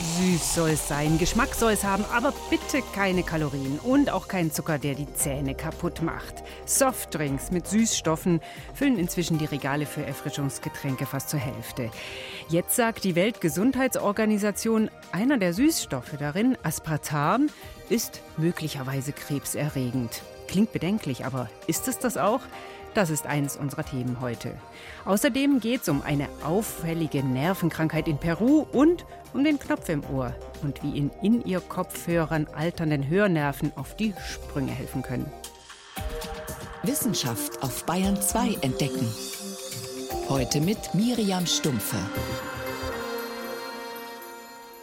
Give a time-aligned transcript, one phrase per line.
[0.00, 4.50] Süß soll es sein, Geschmack soll es haben, aber bitte keine Kalorien und auch kein
[4.50, 6.42] Zucker, der die Zähne kaputt macht.
[6.64, 8.40] Softdrinks mit Süßstoffen
[8.72, 11.90] füllen inzwischen die Regale für Erfrischungsgetränke fast zur Hälfte.
[12.48, 17.50] Jetzt sagt die Weltgesundheitsorganisation, einer der Süßstoffe darin, Aspartam,
[17.90, 20.22] ist möglicherweise krebserregend.
[20.48, 22.40] Klingt bedenklich, aber ist es das auch?
[22.94, 24.52] Das ist eines unserer Themen heute.
[25.04, 30.34] Außerdem geht es um eine auffällige Nervenkrankheit in Peru und um den Knopf im Ohr
[30.62, 35.30] und wie in in ihr Kopfhörern alternden Hörnerven auf die Sprünge helfen können.
[36.82, 39.06] Wissenschaft auf Bayern 2 entdecken.
[40.28, 41.96] Heute mit Miriam Stumpfe.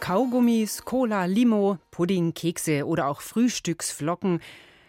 [0.00, 4.40] Kaugummis, Cola, Limo, Pudding, Kekse oder auch Frühstücksflocken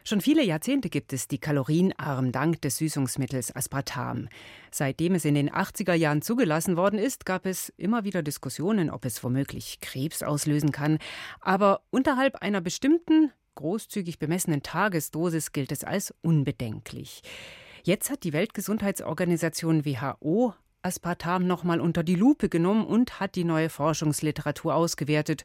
[0.03, 4.30] Schon viele Jahrzehnte gibt es die kalorienarm dank des Süßungsmittels Aspartam.
[4.72, 9.05] Seitdem es in den 80er Jahren zugelassen worden ist, gab es immer wieder Diskussionen, ob
[9.05, 11.00] es womöglich Krebs auslösen kann.
[11.42, 17.22] Aber unterhalb einer bestimmten, großzügig bemessenen Tagesdosis gilt es als unbedenklich.
[17.83, 23.70] Jetzt hat die Weltgesundheitsorganisation WHO Aspartam nochmal unter die Lupe genommen und hat die neue
[23.70, 25.44] Forschungsliteratur ausgewertet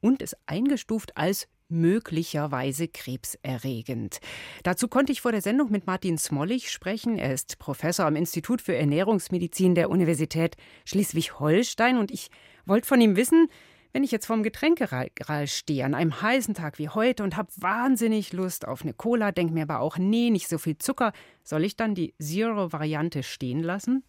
[0.00, 4.18] und es eingestuft als möglicherweise krebserregend.
[4.62, 7.18] Dazu konnte ich vor der Sendung mit Martin Smollig sprechen.
[7.18, 12.28] Er ist Professor am Institut für Ernährungsmedizin der Universität Schleswig-Holstein und ich
[12.64, 13.48] wollte von ihm wissen,
[13.92, 18.32] wenn ich jetzt vorm Getränkeregal stehe an einem heißen Tag wie heute und habe wahnsinnig
[18.34, 21.76] Lust auf eine Cola, denke mir aber auch, nee, nicht so viel Zucker, soll ich
[21.76, 24.04] dann die Zero-Variante stehen lassen?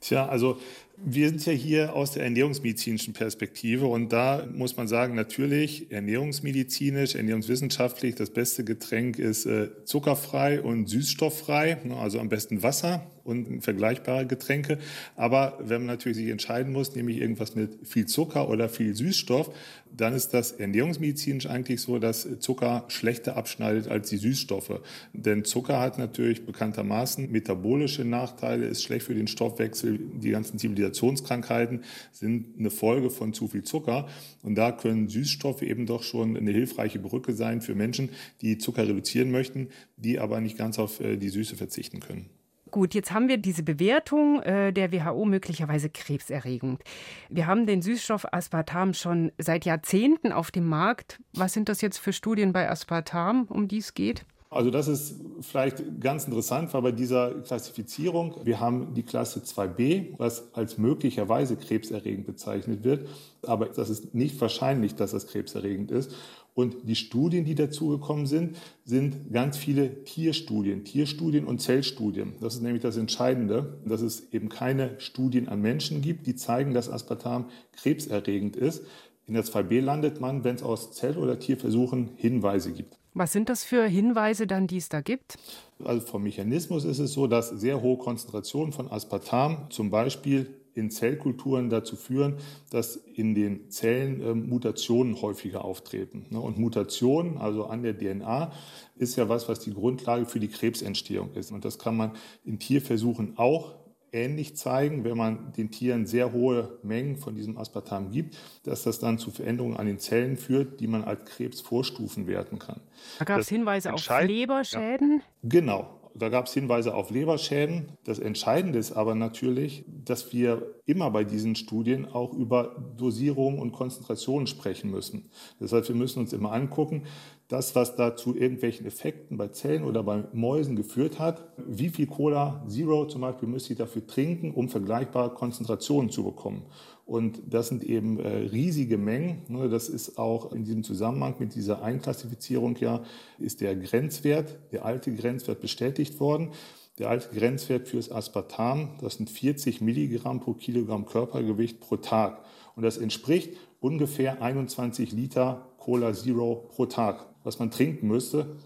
[0.00, 0.58] Tja, also
[0.96, 7.14] wir sind ja hier aus der ernährungsmedizinischen Perspektive und da muss man sagen, natürlich ernährungsmedizinisch,
[7.14, 13.62] ernährungswissenschaftlich, das beste Getränk ist äh, zuckerfrei und süßstofffrei, ne, also am besten Wasser und
[13.62, 14.78] vergleichbare Getränke.
[15.16, 19.50] Aber wenn man natürlich sich entscheiden muss, nämlich irgendwas mit viel Zucker oder viel Süßstoff,
[19.94, 24.80] dann ist das ernährungsmedizinisch eigentlich so, dass Zucker schlechter abschneidet als die Süßstoffe.
[25.12, 31.82] Denn Zucker hat natürlich bekanntermaßen metabolische Nachteile, ist schlecht für den Stoffwechsel, die ganzen Zivilisationskrankheiten
[32.12, 34.08] sind eine Folge von zu viel Zucker.
[34.42, 38.10] Und da können Süßstoffe eben doch schon eine hilfreiche Brücke sein für Menschen,
[38.40, 42.30] die Zucker reduzieren möchten, die aber nicht ganz auf äh, die Süße verzichten können.
[42.72, 46.80] Gut, jetzt haben wir diese Bewertung äh, der WHO möglicherweise krebserregend.
[47.28, 51.20] Wir haben den Süßstoff Aspartam schon seit Jahrzehnten auf dem Markt.
[51.34, 54.24] Was sind das jetzt für Studien bei Aspartam, um die es geht?
[54.48, 60.14] Also das ist vielleicht ganz interessant, weil bei dieser Klassifizierung, wir haben die Klasse 2b,
[60.18, 63.06] was als möglicherweise krebserregend bezeichnet wird,
[63.46, 66.14] aber das ist nicht wahrscheinlich, dass das krebserregend ist.
[66.54, 72.34] Und die Studien, die dazugekommen sind, sind ganz viele Tierstudien, Tierstudien und Zellstudien.
[72.40, 76.74] Das ist nämlich das Entscheidende, dass es eben keine Studien an Menschen gibt, die zeigen,
[76.74, 78.82] dass Aspartam krebserregend ist.
[79.26, 82.98] In der 2b landet man, wenn es aus Zell- oder Tierversuchen Hinweise gibt.
[83.14, 85.36] Was sind das für Hinweise dann, die es da gibt?
[85.84, 90.90] Also vom Mechanismus ist es so, dass sehr hohe Konzentrationen von Aspartam zum Beispiel in
[90.90, 92.36] Zellkulturen dazu führen,
[92.70, 96.26] dass in den Zellen äh, Mutationen häufiger auftreten.
[96.30, 96.40] Ne?
[96.40, 98.52] Und Mutationen, also an der DNA,
[98.96, 101.52] ist ja was, was die Grundlage für die Krebsentstehung ist.
[101.52, 102.12] Und das kann man
[102.44, 103.74] in Tierversuchen auch
[104.12, 108.98] ähnlich zeigen, wenn man den Tieren sehr hohe Mengen von diesem Aspartam gibt, dass das
[108.98, 112.80] dann zu Veränderungen an den Zellen führt, die man als Krebsvorstufen werten kann.
[113.18, 115.22] Da gab es Hinweise auf Leberschäden?
[115.42, 115.48] Ja.
[115.48, 116.01] Genau.
[116.14, 117.92] Da gab es Hinweise auf Leberschäden.
[118.04, 123.72] Das Entscheidende ist aber natürlich, dass wir immer bei diesen Studien auch über Dosierung und
[123.72, 125.30] Konzentration sprechen müssen.
[125.58, 127.04] Das heißt, wir müssen uns immer angucken,
[127.48, 131.52] das, was da zu irgendwelchen Effekten bei Zellen oder bei Mäusen geführt hat.
[131.58, 136.64] Wie viel Cola Zero zum Beispiel müsste ich dafür trinken, um vergleichbare Konzentrationen zu bekommen?
[137.04, 139.42] Und das sind eben äh, riesige Mengen.
[139.48, 139.68] Ne?
[139.68, 143.02] Das ist auch in diesem Zusammenhang mit dieser Einklassifizierung ja,
[143.38, 146.52] ist der Grenzwert, der alte Grenzwert bestätigt worden.
[146.98, 152.44] Der alte Grenzwert fürs Aspartam, das sind 40 Milligramm pro Kilogramm Körpergewicht pro Tag.
[152.76, 158.56] Und das entspricht ungefähr 21 Liter Cola Zero pro Tag was man trinken müsste.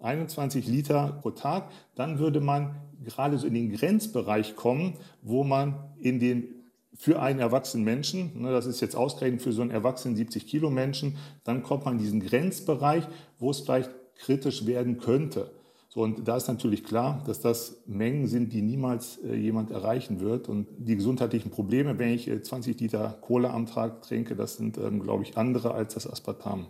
[0.00, 5.76] 21 Liter pro Tag, dann würde man gerade so in den Grenzbereich kommen, wo man
[5.98, 6.48] in den
[6.98, 10.70] für einen erwachsenen Menschen, ne, das ist jetzt ausgerechnet für so einen erwachsenen 70 Kilo
[10.70, 13.04] Menschen, dann kommt man in diesen Grenzbereich,
[13.38, 15.50] wo es vielleicht kritisch werden könnte.
[15.96, 20.20] So, und da ist natürlich klar, dass das Mengen sind, die niemals äh, jemand erreichen
[20.20, 20.46] wird.
[20.46, 24.76] Und die gesundheitlichen Probleme, wenn ich äh, 20 Liter Cola am Tag trinke, das sind,
[24.76, 26.66] ähm, glaube ich, andere als das Aspartam.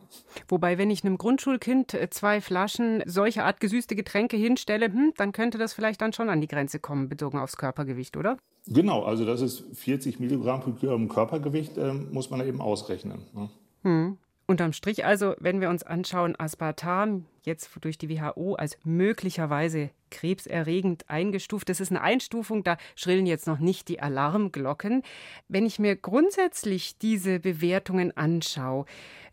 [0.47, 5.33] Wobei, wenn ich einem Grundschulkind äh, zwei Flaschen solcher Art gesüßte Getränke hinstelle, hm, dann
[5.33, 8.37] könnte das vielleicht dann schon an die Grenze kommen, bezogen aufs Körpergewicht, oder?
[8.69, 13.23] Genau, also das ist 40 Milligramm pro Körpergewicht, ähm, muss man eben ausrechnen.
[13.35, 13.51] Ne?
[13.83, 14.19] Hm.
[14.49, 21.09] Unterm Strich also, wenn wir uns anschauen, Aspartam jetzt durch die WHO als möglicherweise krebserregend
[21.09, 21.69] eingestuft.
[21.69, 25.03] Das ist eine Einstufung, da schrillen jetzt noch nicht die Alarmglocken.
[25.49, 28.85] Wenn ich mir grundsätzlich diese Bewertungen anschaue,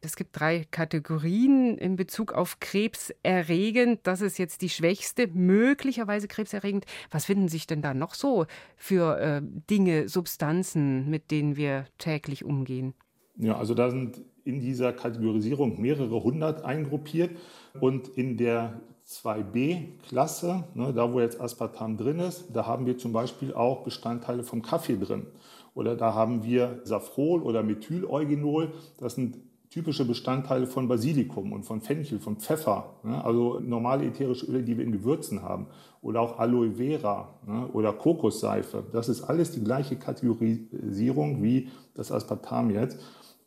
[0.02, 4.00] es gibt drei Kategorien in Bezug auf krebserregend.
[4.04, 6.86] Das ist jetzt die schwächste, möglicherweise krebserregend.
[7.12, 12.44] Was finden sich denn da noch so für äh, Dinge, Substanzen, mit denen wir täglich
[12.44, 12.96] umgehen?
[13.38, 17.32] Ja, also da sind in dieser Kategorisierung mehrere hundert eingruppiert
[17.80, 23.12] und in der 2b-Klasse, ne, da wo jetzt Aspartam drin ist, da haben wir zum
[23.12, 25.28] Beispiel auch Bestandteile vom Kaffee drin.
[25.76, 29.38] Oder da haben wir Safrol oder Methyleugenol, das sind
[29.70, 34.78] typische Bestandteile von Basilikum und von Fenchel, von Pfeffer, ne, also normale ätherische Öle, die
[34.78, 35.68] wir in Gewürzen haben.
[36.02, 38.84] Oder auch Aloe Vera ne, oder Kokosseife.
[38.92, 43.00] Das ist alles die gleiche Kategorisierung wie das Aspartam jetzt.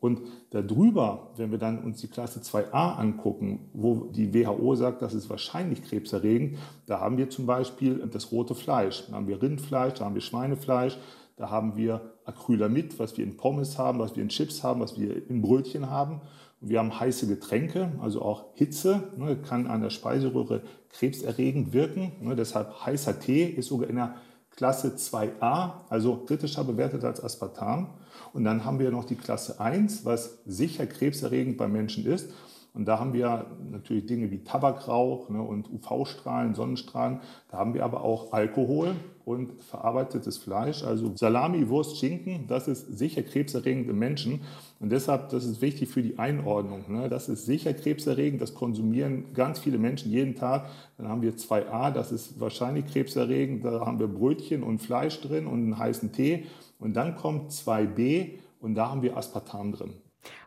[0.06, 0.20] Und
[0.50, 5.28] darüber, wenn wir dann uns die Klasse 2a angucken, wo die WHO sagt, das ist
[5.28, 9.04] wahrscheinlich krebserregend, da haben wir zum Beispiel das rote Fleisch.
[9.08, 10.96] Da haben wir Rindfleisch, da haben wir Schweinefleisch,
[11.34, 14.96] da haben wir Acrylamid, was wir in Pommes haben, was wir in Chips haben, was
[14.96, 16.20] wir in Brötchen haben.
[16.60, 22.12] Und wir haben heiße Getränke, also auch Hitze, ne, kann an der Speiseröhre krebserregend wirken.
[22.20, 24.14] Ne, deshalb heißer Tee ist sogar in der
[24.50, 27.88] Klasse 2a, also kritischer bewertet als Aspartam.
[28.36, 32.28] Und dann haben wir noch die Klasse 1, was sicher krebserregend bei Menschen ist.
[32.76, 37.20] Und da haben wir natürlich Dinge wie Tabakrauch ne, und UV-Strahlen, Sonnenstrahlen.
[37.50, 38.94] Da haben wir aber auch Alkohol
[39.24, 42.46] und verarbeitetes Fleisch, also Salami, Wurst, Schinken.
[42.48, 44.42] Das ist sicher krebserregend im Menschen.
[44.78, 46.84] Und deshalb, das ist wichtig für die Einordnung.
[46.88, 47.08] Ne.
[47.08, 48.42] Das ist sicher krebserregend.
[48.42, 50.68] Das konsumieren ganz viele Menschen jeden Tag.
[50.98, 53.64] Dann haben wir 2a, das ist wahrscheinlich krebserregend.
[53.64, 56.44] Da haben wir Brötchen und Fleisch drin und einen heißen Tee.
[56.78, 59.94] Und dann kommt 2b und da haben wir Aspartam drin.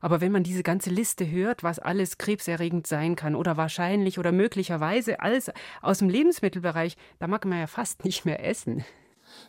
[0.02, 4.32] Aber wenn man diese ganze Liste hört, was alles krebserregend sein kann oder wahrscheinlich oder
[4.32, 8.84] möglicherweise alles aus dem Lebensmittelbereich, da mag man ja fast nicht mehr essen.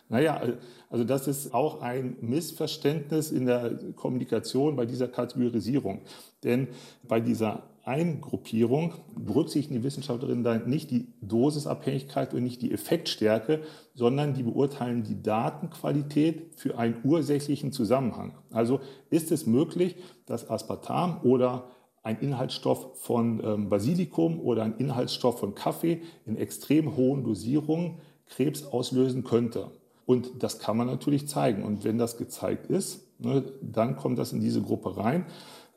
[0.09, 0.43] Naja,
[0.91, 6.03] also das ist auch ein Missverständnis in der Kommunikation bei dieser Kategorisierung.
[6.45, 6.69] Denn
[7.03, 13.63] bei dieser Eingruppierung berücksichtigen die Wissenschaftlerinnen dann nicht die Dosisabhängigkeit und nicht die Effektstärke,
[13.95, 18.35] sondern die beurteilen die Datenqualität für einen ursächlichen Zusammenhang.
[18.53, 19.97] Also ist es möglich,
[20.27, 21.69] dass Aspartam oder
[22.03, 28.65] ein Inhaltsstoff von ähm, Basilikum oder ein Inhaltsstoff von Kaffee in extrem hohen Dosierungen Krebs
[28.65, 29.71] auslösen könnte.
[30.07, 31.63] Und das kann man natürlich zeigen.
[31.63, 35.27] Und wenn das gezeigt ist, ne, dann kommt das in diese Gruppe rein.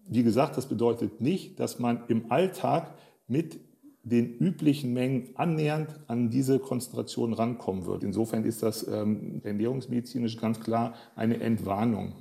[0.08, 2.94] Wie gesagt, das bedeutet nicht, dass man im Alltag
[3.28, 3.60] mit
[4.04, 8.04] den üblichen Mengen annähernd an diese Konzentration rankommen wird.
[8.04, 12.14] Insofern ist das ähm, ernährungsmedizinisch ganz klar eine Entwarnung.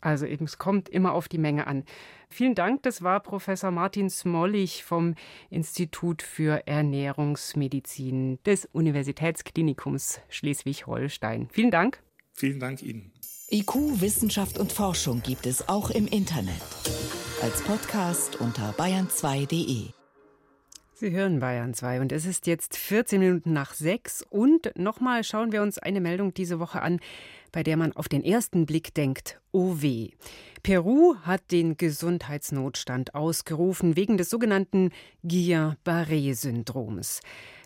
[0.00, 1.84] Also eben, es kommt immer auf die Menge an.
[2.30, 5.14] Vielen Dank, das war Professor Martin Smollig vom
[5.50, 11.48] Institut für Ernährungsmedizin des Universitätsklinikums Schleswig-Holstein.
[11.52, 12.02] Vielen Dank.
[12.32, 13.12] Vielen Dank Ihnen.
[13.52, 16.62] IQ, Wissenschaft und Forschung gibt es auch im Internet.
[17.42, 19.99] Als Podcast unter bayern2.de.
[21.00, 25.50] Sie hören Bayern 2 und es ist jetzt 14 Minuten nach 6 und nochmal schauen
[25.50, 27.00] wir uns eine Meldung diese Woche an,
[27.52, 30.10] bei der man auf den ersten Blick denkt, oh weh.
[30.62, 34.90] Peru hat den Gesundheitsnotstand ausgerufen wegen des sogenannten
[35.22, 37.20] Guillain-Barré-Syndroms.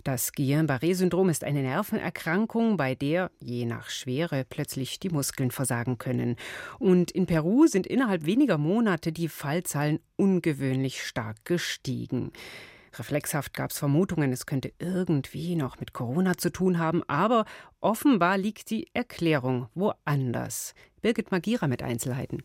[0.04, 6.36] Das Guillain-Barré-Syndrom ist eine Nervenerkrankung, bei der je nach Schwere plötzlich die Muskeln versagen können.
[6.78, 12.30] Und in Peru sind innerhalb weniger Monate die Fallzahlen ungewöhnlich stark gestiegen.
[12.98, 17.44] Reflexhaft gab es Vermutungen, es könnte irgendwie noch mit Corona zu tun haben, aber
[17.80, 20.74] offenbar liegt die Erklärung woanders.
[21.02, 22.42] Birgit Magira mit Einzelheiten.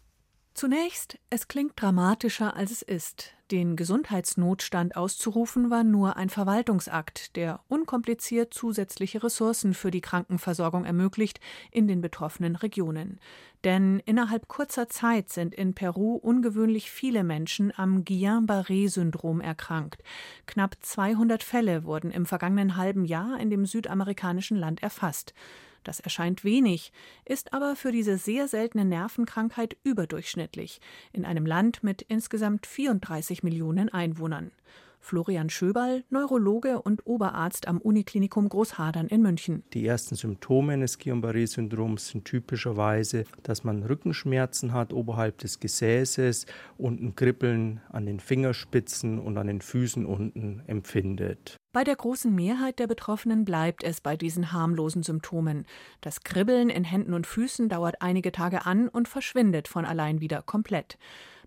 [0.53, 3.34] Zunächst, es klingt dramatischer, als es ist.
[3.51, 11.39] Den Gesundheitsnotstand auszurufen war nur ein Verwaltungsakt, der unkompliziert zusätzliche Ressourcen für die Krankenversorgung ermöglicht
[11.72, 13.20] in den betroffenen Regionen.
[13.63, 20.03] Denn innerhalb kurzer Zeit sind in Peru ungewöhnlich viele Menschen am Guillain-Barré-Syndrom erkrankt.
[20.46, 25.34] Knapp 200 Fälle wurden im vergangenen halben Jahr in dem südamerikanischen Land erfasst.
[25.83, 26.91] Das erscheint wenig,
[27.25, 30.81] ist aber für diese sehr seltene Nervenkrankheit überdurchschnittlich
[31.13, 34.51] in einem Land mit insgesamt 34 Millionen Einwohnern.
[35.00, 39.63] Florian Schöberl, Neurologe und Oberarzt am Uniklinikum Großhadern in München.
[39.74, 46.46] Die ersten Symptome eines Guillain-Barré-Syndroms sind typischerweise, dass man Rückenschmerzen hat oberhalb des Gesäßes
[46.77, 51.58] und ein Kribbeln an den Fingerspitzen und an den Füßen unten empfindet.
[51.72, 55.65] Bei der großen Mehrheit der Betroffenen bleibt es bei diesen harmlosen Symptomen.
[56.01, 60.41] Das Kribbeln in Händen und Füßen dauert einige Tage an und verschwindet von allein wieder
[60.41, 60.98] komplett.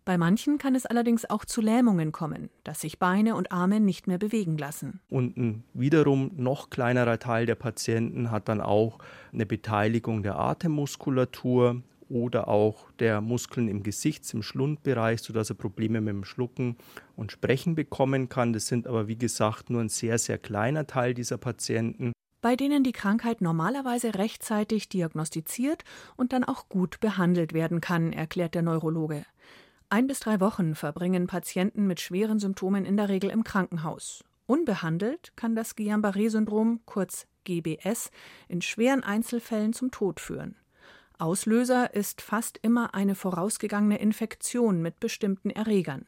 [0.05, 4.09] Bei manchen kann es allerdings auch zu Lähmungen kommen, dass sich Beine und Arme nicht
[4.09, 5.01] mehr bewegen lassen.
[5.09, 8.99] Und ein wiederum noch kleinerer Teil der Patienten hat dann auch
[9.33, 16.01] eine Beteiligung der Atemmuskulatur oder auch der Muskeln im Gesichts-, im Schlundbereich, sodass er Probleme
[16.01, 16.77] mit dem Schlucken
[17.15, 18.53] und Sprechen bekommen kann.
[18.53, 22.83] Das sind aber, wie gesagt, nur ein sehr, sehr kleiner Teil dieser Patienten bei denen
[22.83, 25.85] die Krankheit normalerweise rechtzeitig diagnostiziert
[26.17, 29.25] und dann auch gut behandelt werden kann, erklärt der Neurologe.
[29.93, 34.25] Ein bis drei Wochen verbringen Patienten mit schweren Symptomen in der Regel im Krankenhaus.
[34.47, 38.11] Unbehandelt kann das Guillain-Barré-Syndrom, kurz GBS,
[38.49, 40.57] in schweren Einzelfällen zum Tod führen.
[41.19, 46.07] Auslöser ist fast immer eine vorausgegangene Infektion mit bestimmten Erregern.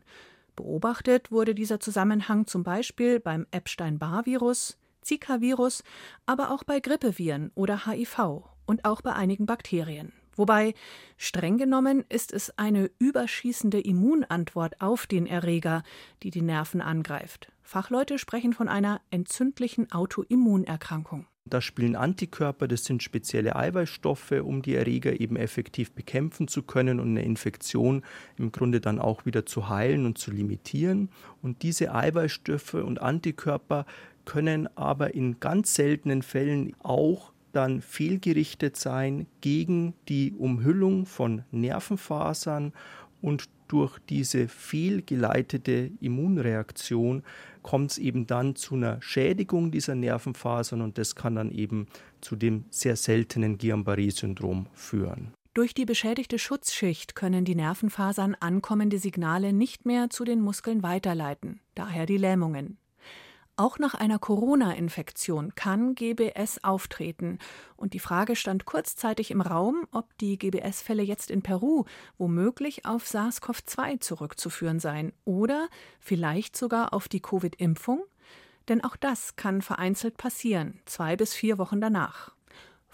[0.57, 5.85] Beobachtet wurde dieser Zusammenhang zum Beispiel beim Epstein-Barr-Virus, Zika-Virus,
[6.25, 10.15] aber auch bei Grippeviren oder HIV und auch bei einigen Bakterien.
[10.37, 10.75] Wobei,
[11.17, 15.83] streng genommen, ist es eine überschießende Immunantwort auf den Erreger,
[16.23, 17.53] die die Nerven angreift.
[17.63, 21.27] Fachleute sprechen von einer entzündlichen Autoimmunerkrankung.
[21.47, 27.01] Da spielen Antikörper, das sind spezielle Eiweißstoffe, um die Erreger eben effektiv bekämpfen zu können
[27.01, 28.03] und eine Infektion
[28.39, 31.11] im Grunde dann auch wieder zu heilen und zu limitieren.
[31.43, 33.85] Und diese Eiweißstoffe und Antikörper
[34.25, 42.73] können aber in ganz seltenen Fällen auch dann fehlgerichtet sein gegen die Umhüllung von Nervenfasern
[43.21, 47.23] und durch diese fehlgeleitete Immunreaktion
[47.63, 51.87] kommt es eben dann zu einer Schädigung dieser Nervenfasern und das kann dann eben
[52.21, 55.33] zu dem sehr seltenen Guillain-Barré-Syndrom führen.
[55.55, 61.61] Durch die beschädigte Schutzschicht können die Nervenfasern ankommende Signale nicht mehr zu den Muskeln weiterleiten,
[61.75, 62.77] daher die Lähmungen.
[63.57, 67.39] Auch nach einer Corona-Infektion kann GBS auftreten.
[67.77, 71.85] Und die Frage stand kurzzeitig im Raum, ob die GBS-Fälle jetzt in Peru
[72.19, 75.69] womöglich auf SARS-CoV-2 zurückzuführen seien oder
[76.01, 78.03] vielleicht sogar auf die Covid-Impfung.
[78.69, 82.35] Denn auch das kann vereinzelt passieren, zwei bis vier Wochen danach.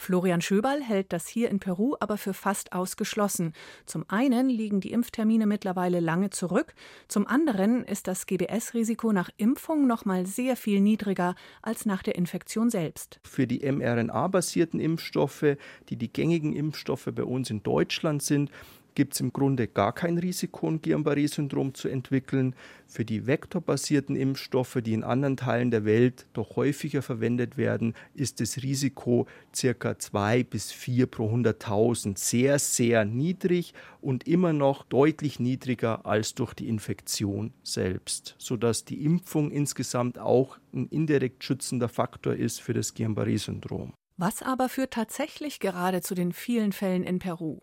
[0.01, 3.53] Florian Schöberl hält das hier in Peru aber für fast ausgeschlossen.
[3.85, 6.73] Zum einen liegen die Impftermine mittlerweile lange zurück,
[7.07, 12.15] zum anderen ist das GBS-Risiko nach Impfung noch mal sehr viel niedriger als nach der
[12.15, 13.21] Infektion selbst.
[13.25, 15.59] Für die mRNA-basierten Impfstoffe,
[15.91, 18.51] die die gängigen Impfstoffe bei uns in Deutschland sind,
[18.95, 22.55] gibt es im Grunde gar kein Risiko, ein Guillain-Barré-Syndrom zu entwickeln.
[22.87, 28.41] Für die vektorbasierten Impfstoffe, die in anderen Teilen der Welt doch häufiger verwendet werden, ist
[28.41, 35.41] das Risiko circa 2 bis 4 pro 100.000 sehr, sehr niedrig und immer noch deutlich
[35.41, 42.35] niedriger als durch die Infektion selbst, sodass die Impfung insgesamt auch ein indirekt schützender Faktor
[42.35, 43.93] ist für das Guillain-Barré-Syndrom.
[44.21, 47.61] Was aber führt tatsächlich gerade zu den vielen Fällen in Peru?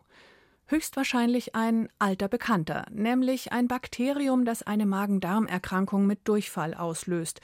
[0.70, 7.40] Höchstwahrscheinlich ein alter Bekannter, nämlich ein Bakterium, das eine Magen-Darm-Erkrankung mit Durchfall auslöst.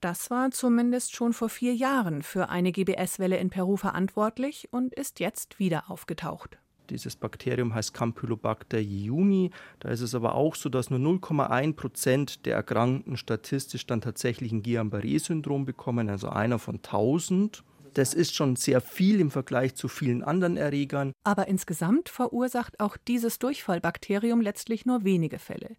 [0.00, 5.18] Das war zumindest schon vor vier Jahren für eine GBS-Welle in Peru verantwortlich und ist
[5.18, 6.58] jetzt wieder aufgetaucht.
[6.88, 9.50] Dieses Bakterium heißt Campylobacter jejuni.
[9.80, 14.52] Da ist es aber auch so, dass nur 0,1 Prozent der Erkrankten statistisch dann tatsächlich
[14.52, 17.64] ein Guillain-Barré-Syndrom bekommen, also einer von 1000.
[17.94, 21.12] Das ist schon sehr viel im Vergleich zu vielen anderen Erregern.
[21.24, 25.76] Aber insgesamt verursacht auch dieses Durchfallbakterium letztlich nur wenige Fälle.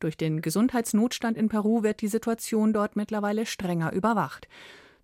[0.00, 4.48] Durch den Gesundheitsnotstand in Peru wird die Situation dort mittlerweile strenger überwacht.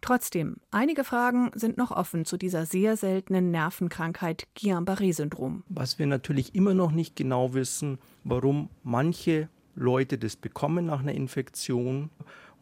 [0.01, 5.63] Trotzdem, einige Fragen sind noch offen zu dieser sehr seltenen Nervenkrankheit Guillain-Barré-Syndrom.
[5.71, 11.15] Was wir natürlich immer noch nicht genau wissen, warum manche Leute das bekommen nach einer
[11.15, 12.11] Infektion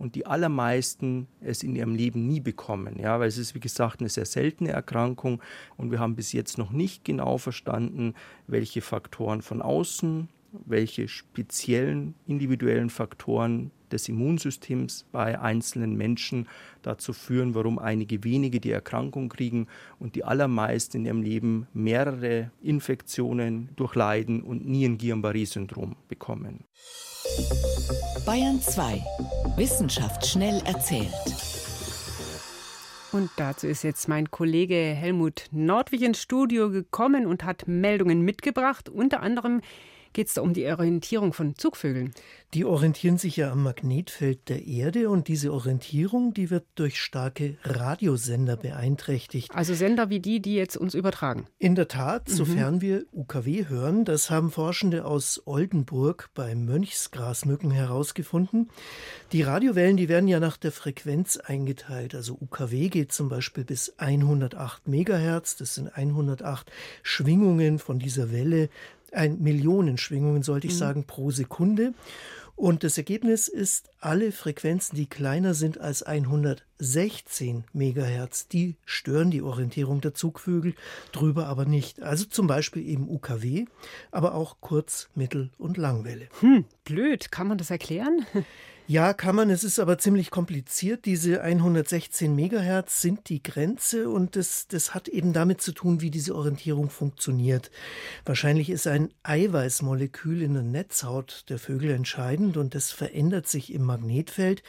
[0.03, 2.99] und die allermeisten es in ihrem Leben nie bekommen.
[2.99, 5.41] Ja, weil es ist, wie gesagt, eine sehr seltene Erkrankung
[5.77, 8.15] und wir haben bis jetzt noch nicht genau verstanden,
[8.49, 10.29] welche Faktoren von außen,
[10.67, 16.49] welche speziellen individuellen Faktoren des Immunsystems bei einzelnen Menschen
[16.83, 19.69] dazu führen, warum einige wenige die Erkrankung kriegen
[20.01, 26.65] und die allermeisten in ihrem Leben mehrere Infektionen durchleiden und nie ein Guillain-Barré-Syndrom bekommen.
[28.21, 29.03] Bayern 2.
[29.57, 31.09] Wissenschaft schnell erzählt.
[33.11, 38.89] Und dazu ist jetzt mein Kollege Helmut Nordwig ins Studio gekommen und hat Meldungen mitgebracht.
[38.89, 39.63] Unter anderem
[40.13, 42.13] geht es da um die Orientierung von Zugvögeln.
[42.55, 47.57] Die orientieren sich ja am Magnetfeld der Erde und diese Orientierung, die wird durch starke
[47.65, 49.51] Radiosender beeinträchtigt.
[49.55, 51.47] Also Sender wie die, die jetzt uns übertragen.
[51.59, 52.33] In der Tat, mhm.
[52.33, 52.81] sofern mhm.
[52.83, 58.69] wir UKW hören, das haben Forschende aus Oldenburg bei Mönchsgrasmücken herausgefunden.
[59.33, 62.15] Die Radiowellen, die werden ja nach der Frequenz eingeteilt.
[62.15, 66.71] Also UKW geht zum Beispiel bis 108 Megahertz, das sind 108
[67.03, 68.69] Schwingungen von dieser Welle,
[69.13, 70.79] ein Millionen Schwingungen sollte ich mhm.
[70.79, 71.95] sagen pro Sekunde.
[72.55, 79.43] Und das Ergebnis ist, alle Frequenzen, die kleiner sind als 116 Megahertz, die stören die
[79.43, 80.75] Orientierung der Zugvögel,
[81.13, 82.03] drüber aber nicht.
[82.03, 83.65] Also zum Beispiel eben UKW,
[84.11, 86.29] aber auch Kurz-, Mittel- und Langwelle.
[86.41, 87.33] Hm, blöd.
[87.33, 88.27] Kann man das erklären?
[88.93, 89.49] Ja, kann man.
[89.49, 91.07] Es ist aber ziemlich kompliziert.
[91.07, 96.11] Diese 116 Megahertz sind die Grenze und das, das hat eben damit zu tun, wie
[96.11, 97.71] diese Orientierung funktioniert.
[98.27, 103.81] Wahrscheinlich ist ein Eiweißmolekül in der Netzhaut der Vögel entscheidend und das verändert sich im
[103.81, 104.63] Magnetfeld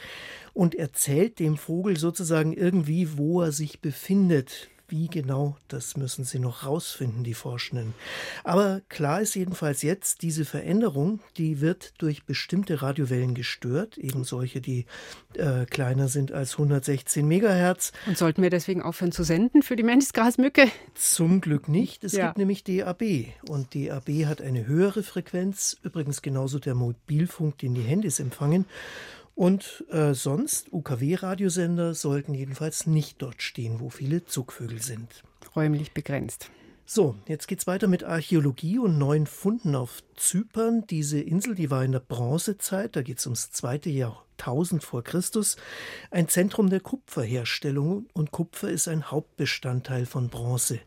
[0.54, 4.70] und erzählt dem Vogel sozusagen irgendwie, wo er sich befindet.
[4.96, 7.94] Wie genau, das müssen sie noch rausfinden, die Forschenden.
[8.44, 14.60] Aber klar ist jedenfalls jetzt, diese Veränderung, die wird durch bestimmte Radiowellen gestört, eben solche,
[14.60, 14.86] die
[15.34, 17.90] äh, kleiner sind als 116 Megahertz.
[18.06, 20.68] Und sollten wir deswegen aufhören zu senden für die Menschgrasmücke?
[20.94, 22.04] Zum Glück nicht.
[22.04, 22.26] Es ja.
[22.26, 23.02] gibt nämlich DAB
[23.48, 28.64] und DAB hat eine höhere Frequenz, übrigens genauso der Mobilfunk, den die Handys empfangen.
[29.34, 35.24] Und äh, sonst, UKW-Radiosender sollten jedenfalls nicht dort stehen, wo viele Zugvögel sind.
[35.56, 36.50] Räumlich begrenzt.
[36.86, 40.86] So, jetzt geht's weiter mit Archäologie und neuen Funden auf Zypern.
[40.86, 45.56] Diese Insel, die war in der Bronzezeit, da geht's ums zweite Jahrtausend vor Christus,
[46.10, 50.78] ein Zentrum der Kupferherstellung und Kupfer ist ein Hauptbestandteil von Bronze.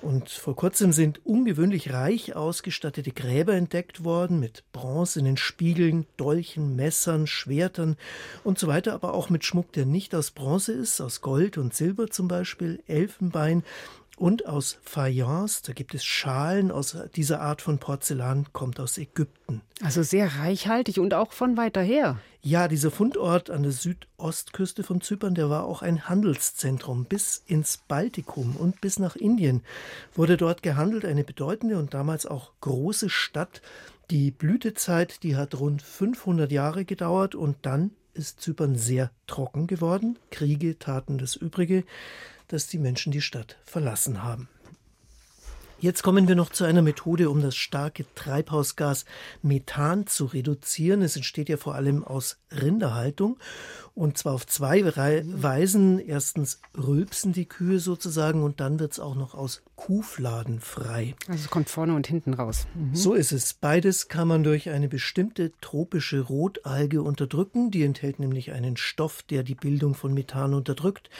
[0.00, 7.26] Und vor kurzem sind ungewöhnlich reich ausgestattete Gräber entdeckt worden mit bronzenen Spiegeln, Dolchen, Messern,
[7.26, 7.98] Schwertern
[8.44, 11.74] und so weiter, aber auch mit Schmuck, der nicht aus Bronze ist, aus Gold und
[11.74, 13.62] Silber zum Beispiel, Elfenbein
[14.16, 19.60] und aus Fayence, da gibt es Schalen aus dieser Art von Porzellan, kommt aus Ägypten.
[19.82, 22.18] Also sehr reichhaltig und auch von weiter her.
[22.40, 27.06] Ja, dieser Fundort an der Südostküste von Zypern, der war auch ein Handelszentrum.
[27.06, 29.62] Bis ins Baltikum und bis nach Indien
[30.14, 31.04] wurde dort gehandelt.
[31.04, 33.62] Eine bedeutende und damals auch große Stadt.
[34.10, 40.18] Die Blütezeit, die hat rund 500 Jahre gedauert und dann ist Zypern sehr trocken geworden.
[40.30, 41.84] Kriege taten das Übrige
[42.54, 44.48] dass die Menschen die Stadt verlassen haben.
[45.80, 49.04] Jetzt kommen wir noch zu einer Methode, um das starke Treibhausgas
[49.42, 51.02] Methan zu reduzieren.
[51.02, 53.38] Es entsteht ja vor allem aus Rinderhaltung
[53.94, 55.98] und zwar auf zwei Weisen.
[55.98, 61.14] Erstens rülpsen die Kühe sozusagen und dann wird es auch noch aus Kuhfladen frei.
[61.28, 62.66] Also es kommt vorne und hinten raus.
[62.74, 62.94] Mhm.
[62.94, 63.54] So ist es.
[63.54, 67.70] Beides kann man durch eine bestimmte tropische Rotalge unterdrücken.
[67.70, 71.10] Die enthält nämlich einen Stoff, der die Bildung von Methan unterdrückt.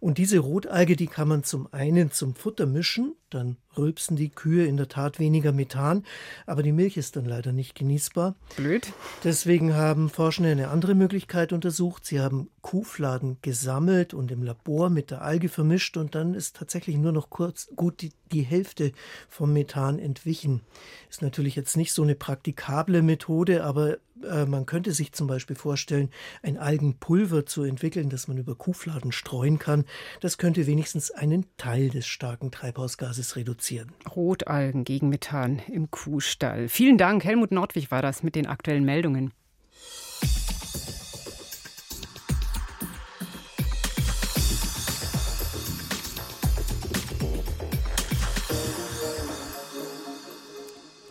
[0.00, 4.66] Und diese Rotalge, die kann man zum einen zum Futter mischen, dann rülpsen die Kühe
[4.66, 6.04] in der Tat weniger Methan,
[6.46, 8.34] aber die Milch ist dann leider nicht genießbar.
[8.56, 8.92] Blöd.
[9.24, 12.04] Deswegen haben Forschende eine andere Möglichkeit untersucht.
[12.04, 16.96] Sie haben Kuhfladen gesammelt und im Labor mit der Alge vermischt und dann ist tatsächlich
[16.96, 18.92] nur noch kurz gut die, die Hälfte
[19.28, 20.62] vom Methan entwichen.
[21.10, 25.56] Ist natürlich jetzt nicht so eine praktikable Methode, aber äh, man könnte sich zum Beispiel
[25.56, 26.10] vorstellen,
[26.42, 29.84] ein Algenpulver zu entwickeln, das man über Kuhfladen streuen kann.
[30.20, 33.92] Das könnte wenigstens einen Teil des starken Treibhausgases reduzieren.
[34.14, 36.68] Rotalgen gegen Methan im Kuhstall.
[36.68, 37.24] Vielen Dank.
[37.24, 39.32] Helmut Nordwig war das mit den aktuellen Meldungen.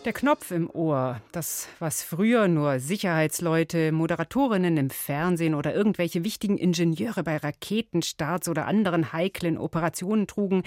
[0.04, 6.58] Der Knopf im Ohr, das, was früher nur Sicherheitsleute, Moderatorinnen im Fernsehen oder irgendwelche wichtigen
[6.58, 10.64] Ingenieure bei Raketenstarts oder anderen heiklen Operationen trugen,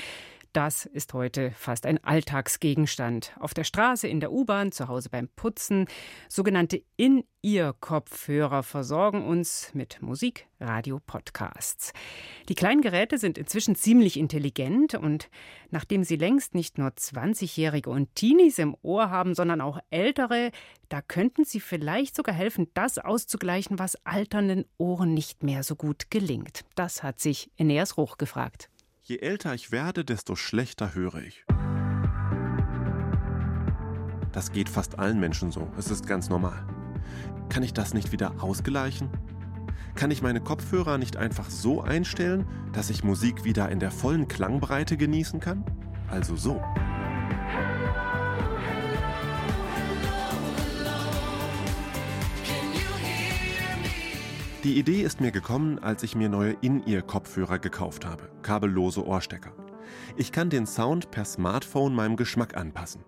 [0.55, 3.35] das ist heute fast ein Alltagsgegenstand.
[3.39, 5.85] Auf der Straße, in der U-Bahn, zu Hause beim Putzen.
[6.29, 11.91] Sogenannte In-Ear-Kopfhörer versorgen uns mit Musik, Radio, Podcasts.
[12.47, 15.29] Die kleinen Geräte sind inzwischen ziemlich intelligent und
[15.71, 20.51] nachdem sie längst nicht nur 20-Jährige und Teenies im Ohr haben, sondern auch ältere,
[20.87, 26.09] da könnten sie vielleicht sogar helfen, das auszugleichen, was alternden Ohren nicht mehr so gut
[26.11, 26.61] gelingt.
[26.75, 28.69] Das hat sich Eneas Ruch gefragt.
[29.07, 31.45] Je älter ich werde, desto schlechter höre ich.
[34.31, 35.71] Das geht fast allen Menschen so.
[35.77, 36.65] Es ist ganz normal.
[37.47, 39.11] Kann ich das nicht wieder ausgleichen?
[39.93, 44.27] Kann ich meine Kopfhörer nicht einfach so einstellen, dass ich Musik wieder in der vollen
[44.27, 45.63] Klangbreite genießen kann?
[46.09, 46.59] Also so.
[54.65, 59.54] Die Idee ist mir gekommen, als ich mir neue In-Ear-Kopfhörer gekauft habe, kabellose Ohrstecker.
[60.17, 63.04] Ich kann den Sound per Smartphone meinem Geschmack anpassen.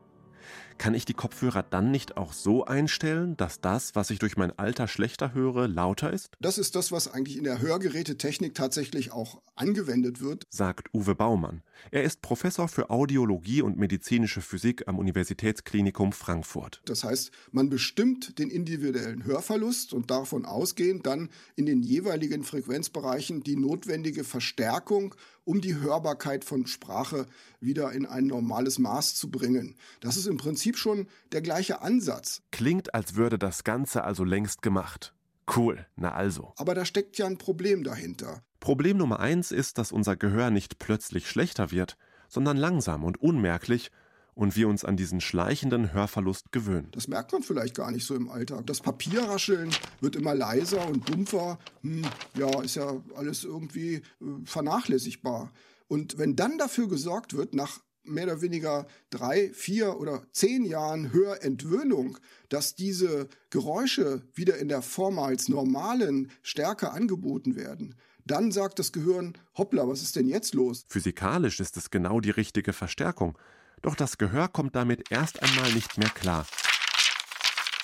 [0.78, 4.58] Kann ich die Kopfhörer dann nicht auch so einstellen, dass das, was ich durch mein
[4.60, 6.30] Alter schlechter höre, lauter ist?
[6.40, 11.64] Das ist das, was eigentlich in der Hörgerätetechnik tatsächlich auch angewendet wird, sagt Uwe Baumann.
[11.90, 16.82] Er ist Professor für Audiologie und medizinische Physik am Universitätsklinikum Frankfurt.
[16.86, 23.42] Das heißt, man bestimmt den individuellen Hörverlust und davon ausgehend dann in den jeweiligen Frequenzbereichen
[23.42, 25.16] die notwendige Verstärkung
[25.48, 27.26] um die Hörbarkeit von Sprache
[27.62, 29.76] wieder in ein normales Maß zu bringen.
[30.02, 32.42] Das ist im Prinzip schon der gleiche Ansatz.
[32.52, 35.14] Klingt, als würde das Ganze also längst gemacht.
[35.56, 36.52] Cool, na also.
[36.58, 38.44] Aber da steckt ja ein Problem dahinter.
[38.60, 43.90] Problem Nummer eins ist, dass unser Gehör nicht plötzlich schlechter wird, sondern langsam und unmerklich
[44.38, 46.90] und wir uns an diesen schleichenden Hörverlust gewöhnen.
[46.92, 48.68] Das merkt man vielleicht gar nicht so im Alltag.
[48.68, 51.58] Das Papierrascheln wird immer leiser und dumpfer.
[51.82, 54.02] Hm, ja, ist ja alles irgendwie äh,
[54.46, 55.52] vernachlässigbar.
[55.88, 61.12] Und wenn dann dafür gesorgt wird, nach mehr oder weniger drei, vier oder zehn Jahren
[61.12, 62.20] Hörentwöhnung,
[62.50, 69.34] dass diese Geräusche wieder in der vormals normalen Stärke angeboten werden, dann sagt das Gehirn,
[69.58, 70.86] hoppla, was ist denn jetzt los?
[70.90, 73.38] Physikalisch ist es genau die richtige Verstärkung.
[73.82, 76.46] Doch das Gehör kommt damit erst einmal nicht mehr klar.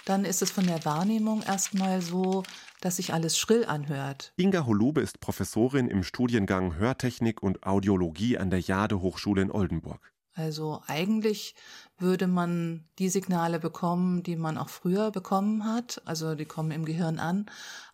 [0.05, 2.43] Dann ist es von der Wahrnehmung erstmal so,
[2.81, 4.33] dass sich alles schrill anhört.
[4.35, 10.11] Inga Holube ist Professorin im Studiengang Hörtechnik und Audiologie an der Jade Hochschule in Oldenburg.
[10.33, 11.55] Also eigentlich
[11.97, 16.01] würde man die Signale bekommen, die man auch früher bekommen hat.
[16.05, 17.45] Also die kommen im Gehirn an,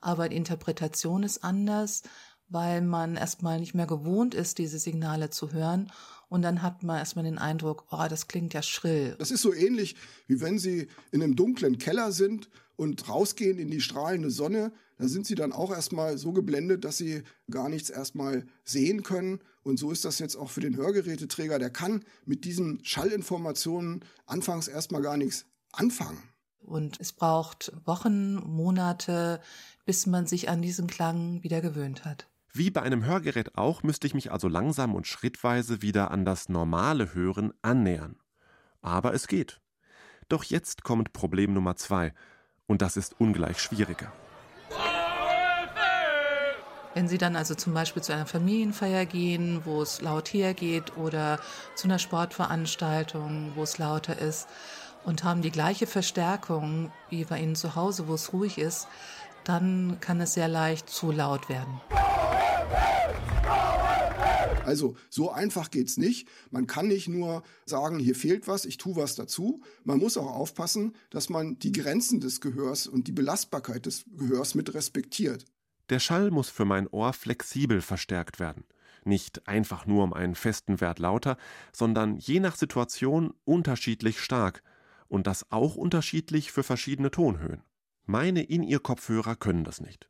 [0.01, 2.01] aber die Interpretation ist anders,
[2.47, 5.91] weil man erstmal nicht mehr gewohnt ist, diese Signale zu hören
[6.29, 9.15] und dann hat man erstmal den Eindruck, oh, das klingt ja schrill.
[9.17, 9.95] Das ist so ähnlich,
[10.27, 14.71] wie wenn Sie in einem dunklen Keller sind und rausgehen in die strahlende Sonne.
[14.97, 19.39] Da sind Sie dann auch erstmal so geblendet, dass Sie gar nichts erstmal sehen können.
[19.63, 21.59] Und so ist das jetzt auch für den Hörgeräteträger.
[21.59, 26.21] Der kann mit diesen Schallinformationen anfangs erstmal gar nichts anfangen.
[26.61, 29.41] Und es braucht Wochen, Monate,
[29.85, 32.28] bis man sich an diesen Klang wieder gewöhnt hat.
[32.59, 36.49] Wie bei einem Hörgerät auch müsste ich mich also langsam und schrittweise wieder an das
[36.49, 38.17] normale Hören annähern.
[38.81, 39.61] Aber es geht.
[40.27, 42.13] Doch jetzt kommt Problem Nummer zwei,
[42.67, 44.11] und das ist ungleich schwieriger.
[46.93, 51.39] Wenn Sie dann also zum Beispiel zu einer Familienfeier gehen, wo es laut hergeht, oder
[51.75, 54.49] zu einer Sportveranstaltung, wo es lauter ist,
[55.05, 58.89] und haben die gleiche Verstärkung wie bei Ihnen zu Hause, wo es ruhig ist,
[59.45, 61.79] dann kann es sehr leicht zu laut werden.
[64.69, 66.27] Also so einfach geht's nicht.
[66.51, 69.63] Man kann nicht nur sagen, hier fehlt was, ich tue was dazu.
[69.83, 74.53] Man muss auch aufpassen, dass man die Grenzen des Gehörs und die Belastbarkeit des Gehörs
[74.53, 75.45] mit respektiert.
[75.89, 78.63] Der Schall muss für mein Ohr flexibel verstärkt werden.
[79.05, 81.37] Nicht einfach nur um einen festen Wert lauter,
[81.73, 84.61] sondern je nach Situation unterschiedlich stark.
[85.07, 87.63] Und das auch unterschiedlich für verschiedene Tonhöhen.
[88.05, 90.09] Meine In-Ear-Kopfhörer können das nicht.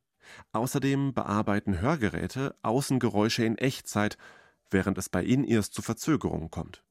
[0.51, 4.17] Außerdem bearbeiten Hörgeräte Außengeräusche in Echtzeit
[4.71, 6.83] während es bei In-Ears zu Verzögerungen kommt.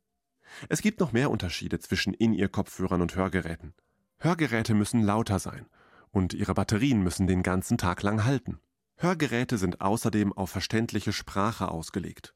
[0.68, 3.74] Es gibt noch mehr Unterschiede zwischen In-Ear-Kopfhörern und Hörgeräten.
[4.18, 5.66] Hörgeräte müssen lauter sein
[6.11, 8.59] und ihre Batterien müssen den ganzen Tag lang halten.
[8.96, 12.35] Hörgeräte sind außerdem auf verständliche Sprache ausgelegt.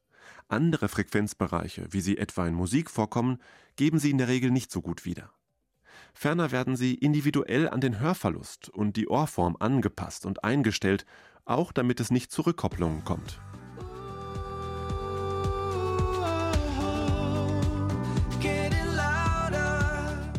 [0.48, 3.38] Andere Frequenzbereiche, wie sie etwa in Musik vorkommen,
[3.76, 5.32] geben sie in der Regel nicht so gut wieder.
[6.14, 11.05] Ferner werden sie individuell an den Hörverlust und die Ohrform angepasst und eingestellt,
[11.44, 13.40] auch damit es nicht zu Rückkopplungen kommt.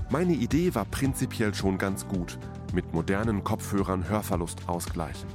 [0.10, 2.38] Meine Idee war prinzipiell schon ganz gut,
[2.72, 5.28] mit modernen Kopfhörern Hörverlust ausgleichen.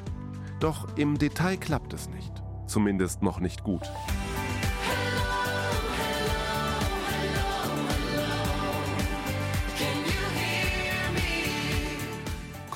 [0.60, 2.32] Doch im Detail klappt es nicht,
[2.66, 3.82] zumindest noch nicht gut.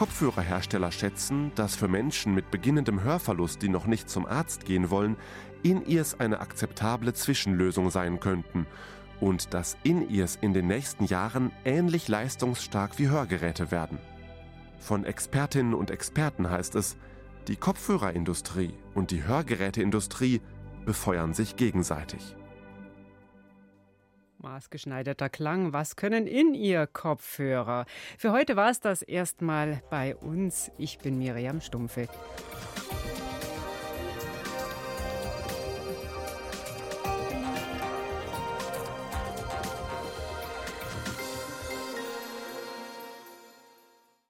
[0.03, 5.17] Kopfhörerhersteller schätzen, dass für Menschen mit beginnendem Hörverlust, die noch nicht zum Arzt gehen wollen,
[5.63, 8.67] In-Ears eine akzeptable Zwischenlösung sein könnten
[9.21, 13.99] und dass In-Ears in den nächsten Jahren ähnlich leistungsstark wie Hörgeräte werden.
[14.81, 16.97] Von Expertinnen und Experten heißt es,
[17.47, 20.41] die Kopfhörerindustrie und die Hörgeräteindustrie
[20.85, 22.35] befeuern sich gegenseitig.
[24.43, 27.87] Maßgeschneiderter Klang, was können in ihr Kopfhörer?
[28.19, 30.71] Für heute war es das erstmal bei uns.
[30.79, 32.09] Ich bin Miriam Stumpfe.